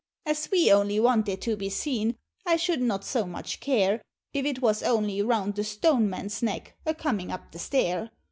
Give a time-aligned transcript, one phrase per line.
[0.25, 4.01] As we only want it to be seen, I should not so much care,
[4.33, 8.09] If it was only round the stone man's neck, a coming up the stair.